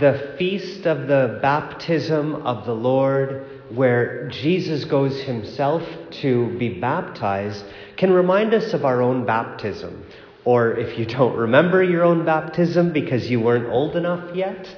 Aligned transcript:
the 0.00 0.34
feast 0.38 0.86
of 0.86 1.08
the 1.08 1.38
baptism 1.42 2.34
of 2.46 2.66
the 2.66 2.74
Lord, 2.74 3.46
where 3.70 4.28
Jesus 4.28 4.84
goes 4.84 5.20
himself 5.22 5.82
to 6.22 6.56
be 6.58 6.80
baptized, 6.80 7.64
can 7.96 8.12
remind 8.12 8.54
us 8.54 8.72
of 8.74 8.84
our 8.84 9.02
own 9.02 9.26
baptism. 9.26 10.04
Or 10.44 10.72
if 10.72 10.98
you 10.98 11.06
don't 11.06 11.36
remember 11.36 11.82
your 11.82 12.02
own 12.02 12.24
baptism 12.24 12.92
because 12.92 13.30
you 13.30 13.40
weren't 13.40 13.68
old 13.68 13.96
enough 13.96 14.34
yet, 14.34 14.68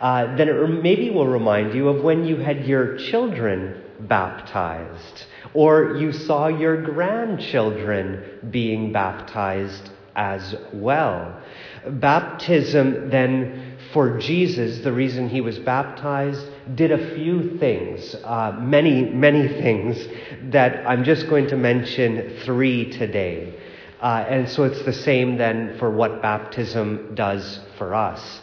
uh, 0.00 0.36
then 0.36 0.48
it 0.48 0.82
maybe 0.82 1.10
will 1.10 1.28
remind 1.28 1.74
you 1.74 1.88
of 1.88 2.02
when 2.02 2.24
you 2.24 2.36
had 2.36 2.66
your 2.66 2.96
children 2.96 3.80
baptized, 4.00 5.26
or 5.54 5.96
you 5.96 6.12
saw 6.12 6.48
your 6.48 6.82
grandchildren 6.82 8.40
being 8.50 8.92
baptized 8.92 9.90
as 10.16 10.54
well. 10.72 11.40
Baptism, 11.88 13.10
then, 13.10 13.61
for 13.92 14.18
Jesus, 14.18 14.80
the 14.80 14.92
reason 14.92 15.28
he 15.28 15.40
was 15.40 15.58
baptized, 15.58 16.44
did 16.74 16.90
a 16.92 17.14
few 17.14 17.58
things, 17.58 18.14
uh, 18.24 18.56
many, 18.58 19.02
many 19.04 19.48
things, 19.62 20.08
that 20.52 20.86
I'm 20.86 21.04
just 21.04 21.28
going 21.28 21.48
to 21.48 21.56
mention 21.56 22.38
three 22.44 22.90
today. 22.90 23.58
Uh, 24.00 24.24
and 24.28 24.48
so 24.48 24.64
it's 24.64 24.82
the 24.84 24.92
same 24.92 25.36
then 25.36 25.78
for 25.78 25.90
what 25.90 26.22
baptism 26.22 27.14
does 27.14 27.60
for 27.78 27.94
us. 27.94 28.40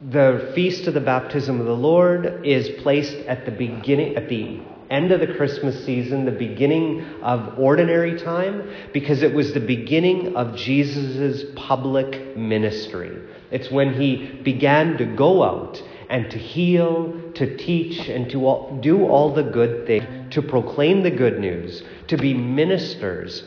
The 0.00 0.52
feast 0.54 0.86
of 0.88 0.94
the 0.94 1.00
baptism 1.00 1.60
of 1.60 1.66
the 1.66 1.76
Lord 1.76 2.44
is 2.44 2.82
placed 2.82 3.16
at 3.26 3.44
the 3.44 3.52
beginning, 3.52 4.16
at 4.16 4.28
the 4.28 4.60
end 4.90 5.12
of 5.12 5.20
the 5.20 5.34
Christmas 5.34 5.84
season, 5.84 6.24
the 6.24 6.30
beginning 6.30 7.02
of 7.22 7.58
ordinary 7.58 8.18
time, 8.18 8.68
because 8.92 9.22
it 9.22 9.32
was 9.34 9.52
the 9.52 9.60
beginning 9.60 10.36
of 10.36 10.56
Jesus' 10.56 11.44
public 11.56 12.36
ministry. 12.36 13.18
It's 13.50 13.70
when 13.70 13.94
he 13.94 14.40
began 14.42 14.96
to 14.98 15.04
go 15.04 15.42
out 15.42 15.82
and 16.10 16.30
to 16.30 16.38
heal, 16.38 17.32
to 17.34 17.56
teach, 17.56 18.08
and 18.08 18.30
to 18.30 18.46
all, 18.46 18.78
do 18.80 19.06
all 19.06 19.34
the 19.34 19.42
good 19.42 19.86
things, 19.86 20.34
to 20.34 20.42
proclaim 20.42 21.02
the 21.02 21.10
good 21.10 21.40
news, 21.40 21.82
to 22.08 22.16
be 22.16 22.34
ministers 22.34 23.44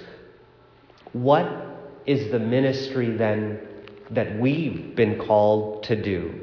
what 1.13 1.49
is 2.05 2.31
the 2.31 2.39
ministry 2.39 3.15
then 3.15 3.59
that 4.11 4.39
we've 4.39 4.95
been 4.95 5.17
called 5.19 5.83
to 5.83 6.01
do? 6.01 6.41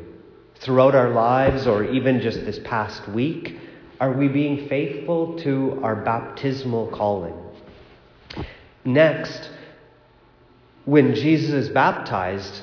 Throughout 0.56 0.95
our 0.95 1.11
lives, 1.11 1.67
or 1.67 1.84
even 1.84 2.20
just 2.20 2.45
this 2.45 2.58
past 2.64 3.08
week, 3.08 3.58
are 4.00 4.12
we 4.12 4.28
being 4.28 4.69
faithful 4.69 5.39
to 5.41 5.81
our 5.83 5.97
baptismal 5.97 6.89
calling? 6.89 7.34
Next, 8.84 9.51
when 10.84 11.14
Jesus 11.14 11.51
is 11.51 11.69
baptized, 11.70 12.62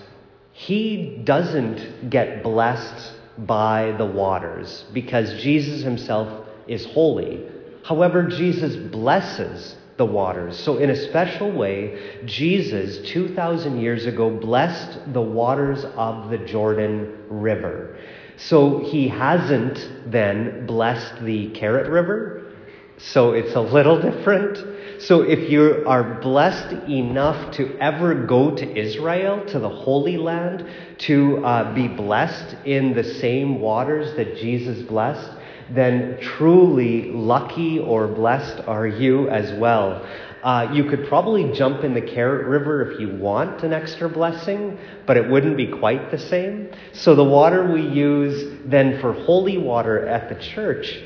he 0.52 1.22
doesn't 1.23 2.10
get 2.10 2.44
blessed 2.44 3.14
by 3.38 3.96
the 3.98 4.06
waters 4.06 4.86
because 4.94 5.42
Jesus 5.42 5.82
himself 5.82 6.48
is 6.68 6.86
holy. 6.86 7.48
However, 7.84 8.28
Jesus 8.28 8.76
blesses 8.76 9.76
the 9.98 10.06
waters. 10.06 10.60
So, 10.60 10.78
in 10.78 10.90
a 10.90 10.95
special 10.95 11.52
way, 11.52 12.22
Jesus, 12.26 13.10
2,000 13.10 13.80
years 13.80 14.06
ago, 14.06 14.30
blessed 14.30 15.14
the 15.14 15.22
waters 15.22 15.84
of 15.95 16.30
the 16.30 16.38
Jordan 16.40 17.26
River. 17.30 17.98
So, 18.38 18.80
he 18.80 19.08
hasn't 19.08 20.12
then 20.12 20.66
blessed 20.66 21.24
the 21.24 21.50
carrot 21.52 21.90
River. 21.90 22.54
So, 22.98 23.34
it's 23.34 23.56
a 23.56 23.62
little 23.62 24.02
different. 24.02 25.02
So, 25.02 25.22
if 25.22 25.50
you 25.50 25.84
are 25.88 26.20
blessed 26.22 26.73
enough 26.88 27.52
to 27.54 27.76
ever 27.80 28.14
go 28.14 28.56
to 28.56 28.78
Israel, 28.78 29.44
to 29.48 29.60
the 29.60 29.70
Holy 29.70 30.18
Land, 30.18 30.68
to 31.00 31.44
uh, 31.46 31.73
be 31.73 31.88
blessed 31.88 32.56
in 32.66 32.94
the 32.94 33.04
same 33.04 33.60
waters 33.60 34.16
that 34.16 34.38
Jesus 34.38 34.82
blessed, 34.88 35.32
then 35.73 36.18
truly 36.22 37.12
lucky 37.12 37.80
or 37.80 38.08
blessed 38.08 38.61
are 38.67 38.88
you 38.88 39.30
as 39.30 39.58
well. 39.60 40.05
Uh, 40.44 40.72
you 40.74 40.86
could 40.86 41.08
probably 41.08 41.52
jump 41.54 41.84
in 41.84 41.94
the 41.94 42.02
carrot 42.02 42.48
River 42.48 42.92
if 42.92 43.00
you 43.00 43.16
want 43.16 43.64
an 43.64 43.74
extra 43.74 44.10
blessing, 44.10 44.78
but 45.06 45.16
it 45.16 45.30
wouldn't 45.30 45.56
be 45.56 45.68
quite 45.68 46.10
the 46.10 46.18
same. 46.18 46.72
So 46.94 47.14
the 47.14 47.24
water 47.24 47.72
we 47.72 47.82
use 47.82 48.60
then 48.66 49.00
for 49.00 49.14
holy 49.14 49.58
water 49.58 50.08
at 50.08 50.30
the 50.30 50.44
church 50.44 51.00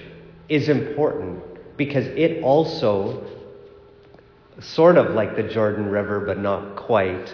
is 0.47 0.69
important 0.69 1.43
because 1.75 2.05
it 2.05 2.41
also, 2.43 3.25
sort 4.59 4.97
of 4.97 5.13
like 5.13 5.35
the 5.35 5.43
Jordan 5.43 5.89
River, 5.89 6.21
but 6.21 6.39
not 6.39 6.77
quite, 6.77 7.33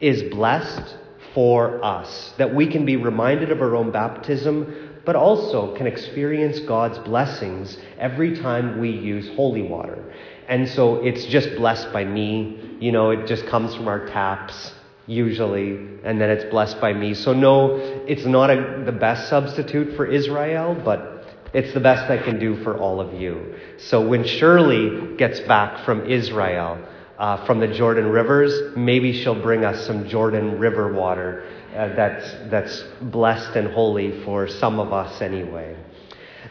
is 0.00 0.24
blessed 0.34 0.96
for 1.34 1.84
us. 1.84 2.34
That 2.38 2.52
we 2.52 2.66
can 2.66 2.84
be 2.84 2.96
reminded 2.96 3.52
of 3.52 3.60
our 3.60 3.76
own 3.76 3.92
baptism 3.92 4.88
but 5.08 5.16
also 5.16 5.74
can 5.74 5.86
experience 5.86 6.60
God's 6.60 6.98
blessings 6.98 7.78
every 7.98 8.38
time 8.38 8.78
we 8.78 8.90
use 8.90 9.26
holy 9.36 9.62
water. 9.62 10.04
And 10.48 10.68
so 10.68 10.96
it's 10.96 11.26
just 11.26 11.54
blessed 11.56 11.92
by 11.92 12.04
me. 12.04 12.76
You 12.80 12.92
know, 12.92 13.10
it 13.10 13.26
just 13.26 13.46
comes 13.46 13.74
from 13.74 13.86
our 13.86 14.06
taps 14.06 14.72
usually, 15.06 15.76
and 16.04 16.20
then 16.20 16.30
it's 16.30 16.44
blessed 16.50 16.80
by 16.80 16.92
me. 16.92 17.14
So, 17.14 17.32
no, 17.32 17.76
it's 18.06 18.24
not 18.24 18.50
a, 18.50 18.82
the 18.84 18.92
best 18.92 19.28
substitute 19.28 19.96
for 19.96 20.06
Israel, 20.06 20.80
but 20.84 21.24
it's 21.54 21.72
the 21.72 21.80
best 21.80 22.10
I 22.10 22.18
can 22.18 22.38
do 22.38 22.62
for 22.62 22.78
all 22.78 23.00
of 23.00 23.14
you. 23.14 23.54
So, 23.78 24.06
when 24.06 24.24
Shirley 24.26 25.16
gets 25.16 25.40
back 25.40 25.84
from 25.84 26.10
Israel, 26.10 26.78
uh, 27.18 27.44
from 27.46 27.58
the 27.58 27.68
Jordan 27.68 28.06
rivers, 28.06 28.76
maybe 28.76 29.12
she'll 29.12 29.40
bring 29.40 29.64
us 29.64 29.86
some 29.86 30.08
Jordan 30.08 30.58
River 30.58 30.92
water 30.92 31.44
uh, 31.74 31.94
that's, 31.94 32.30
that's 32.50 32.84
blessed 33.02 33.56
and 33.56 33.68
holy 33.68 34.22
for 34.24 34.48
some 34.48 34.78
of 34.78 34.92
us 34.92 35.20
anyway. 35.20 35.76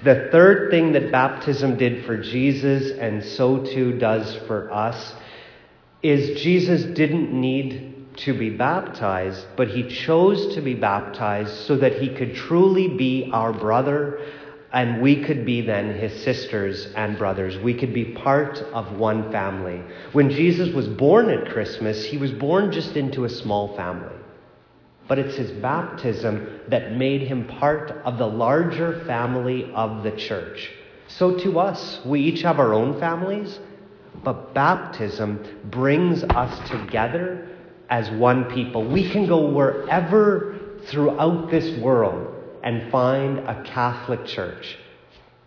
The 0.04 0.30
third 0.32 0.70
thing 0.70 0.92
that 0.94 1.12
baptism 1.12 1.78
did 1.78 2.06
for 2.06 2.18
Jesus, 2.18 2.92
and 2.92 3.24
so 3.24 3.66
too 3.66 3.98
does 3.98 4.36
for 4.48 4.72
us, 4.72 5.16
is 6.04 6.40
Jesus 6.42 6.84
didn't 6.96 7.34
need 7.34 8.16
to 8.18 8.38
be 8.38 8.52
baptized, 8.52 9.46
but 9.56 9.70
he 9.70 9.88
chose 9.90 10.54
to 10.56 10.62
be 10.62 10.76
baptized 10.76 11.66
so 11.66 11.78
that 11.78 11.94
he 11.94 12.10
could 12.10 12.36
truly 12.36 12.90
be 12.90 13.30
our 13.34 13.54
brother 13.54 14.20
and 14.72 15.02
we 15.02 15.24
could 15.24 15.46
be 15.46 15.62
then 15.62 15.98
his 15.98 16.24
sisters 16.24 16.88
and 16.96 17.18
brothers. 17.18 17.58
We 17.58 17.74
could 17.74 17.94
be 17.94 18.06
part 18.06 18.58
of 18.74 18.98
one 18.98 19.32
family. 19.32 19.82
When 20.12 20.30
Jesus 20.30 20.74
was 20.74 20.88
born 20.88 21.30
at 21.30 21.50
Christmas, 21.52 22.04
he 22.04 22.18
was 22.18 22.32
born 22.32 22.72
just 22.72 22.98
into 22.98 23.26
a 23.26 23.30
small 23.30 23.76
family 23.76 24.16
but 25.08 25.18
it's 25.18 25.36
his 25.36 25.52
baptism 25.52 26.60
that 26.68 26.94
made 26.94 27.22
him 27.22 27.48
part 27.48 27.92
of 28.04 28.18
the 28.18 28.28
larger 28.28 29.04
family 29.06 29.72
of 29.74 30.04
the 30.04 30.12
church. 30.12 30.70
So 31.08 31.38
to 31.40 31.60
us, 31.60 32.02
we 32.06 32.22
each 32.22 32.42
have 32.42 32.60
our 32.60 32.74
own 32.74 33.00
families, 33.00 33.60
but 34.24 34.54
baptism 34.54 35.62
brings 35.66 36.24
us 36.24 36.70
together 36.70 37.48
as 37.90 38.10
one 38.12 38.46
people. 38.46 38.86
We 38.86 39.10
can 39.10 39.28
go 39.28 39.50
wherever 39.50 40.60
throughout 40.86 41.50
this 41.50 41.80
world 41.80 42.34
and 42.64 42.92
find 42.92 43.40
a 43.40 43.64
Catholic 43.64 44.26
church. 44.26 44.78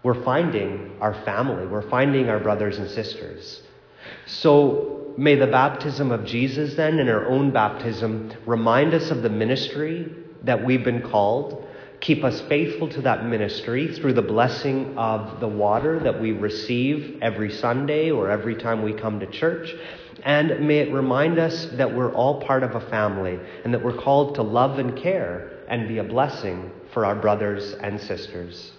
We're 0.02 0.22
finding 0.24 0.96
our 1.00 1.12
family, 1.24 1.66
we're 1.66 1.88
finding 1.90 2.30
our 2.30 2.40
brothers 2.40 2.78
and 2.78 2.88
sisters. 2.88 3.62
So 4.26 5.12
may 5.16 5.34
the 5.34 5.46
baptism 5.46 6.10
of 6.10 6.24
Jesus, 6.24 6.74
then, 6.74 6.98
and 6.98 7.10
our 7.10 7.26
own 7.26 7.50
baptism, 7.50 8.32
remind 8.46 8.94
us 8.94 9.10
of 9.10 9.22
the 9.22 9.30
ministry 9.30 10.10
that 10.44 10.64
we've 10.64 10.84
been 10.84 11.02
called. 11.02 11.66
Keep 12.00 12.24
us 12.24 12.40
faithful 12.42 12.88
to 12.88 13.02
that 13.02 13.26
ministry 13.26 13.94
through 13.94 14.14
the 14.14 14.22
blessing 14.22 14.96
of 14.96 15.40
the 15.40 15.48
water 15.48 15.98
that 16.00 16.18
we 16.18 16.32
receive 16.32 17.18
every 17.20 17.52
Sunday 17.52 18.10
or 18.10 18.30
every 18.30 18.54
time 18.54 18.82
we 18.82 18.94
come 18.94 19.20
to 19.20 19.26
church. 19.26 19.74
And 20.22 20.66
may 20.66 20.78
it 20.78 20.92
remind 20.92 21.38
us 21.38 21.66
that 21.72 21.94
we're 21.94 22.12
all 22.12 22.40
part 22.40 22.62
of 22.62 22.74
a 22.74 22.80
family 22.88 23.38
and 23.64 23.74
that 23.74 23.82
we're 23.82 24.00
called 24.00 24.36
to 24.36 24.42
love 24.42 24.78
and 24.78 24.96
care 24.96 25.50
and 25.68 25.88
be 25.88 25.98
a 25.98 26.04
blessing 26.04 26.70
for 26.92 27.04
our 27.04 27.14
brothers 27.14 27.74
and 27.74 28.00
sisters. 28.00 28.72